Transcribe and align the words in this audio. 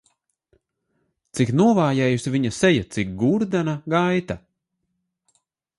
Cik 1.39 1.51
novājējusi 1.59 2.33
viņa 2.37 2.53
seja, 2.61 2.87
cik 2.97 3.15
gurdena 3.21 3.79
gaita! 3.97 4.43